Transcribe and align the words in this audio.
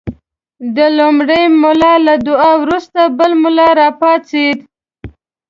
د 0.75 0.77
لومړي 0.97 1.43
ملا 1.61 1.93
له 2.07 2.15
دعا 2.27 2.51
وروسته 2.63 2.99
بل 3.17 3.31
ملا 3.43 3.67
راپاڅېد. 3.79 4.57